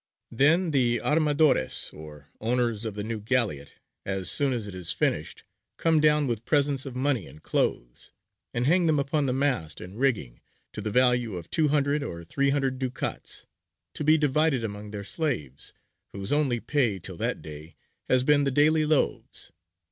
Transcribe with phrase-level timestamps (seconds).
[0.31, 3.73] Then the armadores, or owners of the new galleot,
[4.03, 5.43] as soon as it is finished,
[5.77, 8.11] come down with presents of money and clothes,
[8.51, 10.41] and hang them upon the mast and rigging,
[10.73, 13.45] to the value of two hundred or three hundred ducats,
[13.93, 15.71] to be divided among their slaves,
[16.13, 17.75] whose only pay till that day
[18.09, 19.51] has been the daily loaves.